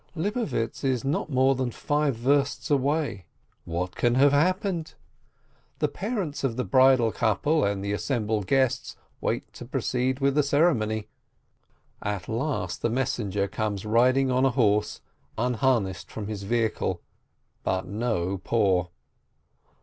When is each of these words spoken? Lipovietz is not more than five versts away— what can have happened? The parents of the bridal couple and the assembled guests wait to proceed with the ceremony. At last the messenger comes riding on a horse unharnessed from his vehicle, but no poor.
Lipovietz 0.15 0.83
is 0.83 1.05
not 1.05 1.29
more 1.29 1.53
than 1.53 1.69
five 1.69 2.15
versts 2.15 2.71
away— 2.71 3.27
what 3.65 3.95
can 3.95 4.15
have 4.15 4.31
happened? 4.31 4.95
The 5.77 5.87
parents 5.89 6.43
of 6.43 6.55
the 6.57 6.63
bridal 6.63 7.11
couple 7.11 7.63
and 7.63 7.85
the 7.85 7.93
assembled 7.93 8.47
guests 8.47 8.95
wait 9.21 9.53
to 9.53 9.63
proceed 9.63 10.19
with 10.19 10.33
the 10.33 10.41
ceremony. 10.41 11.07
At 12.01 12.27
last 12.27 12.81
the 12.81 12.89
messenger 12.89 13.47
comes 13.47 13.85
riding 13.85 14.31
on 14.31 14.43
a 14.43 14.49
horse 14.49 15.01
unharnessed 15.37 16.09
from 16.09 16.25
his 16.25 16.41
vehicle, 16.41 17.03
but 17.61 17.85
no 17.85 18.39
poor. 18.39 18.89